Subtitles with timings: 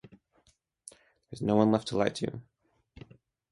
[1.29, 2.41] There's no one left to lie to.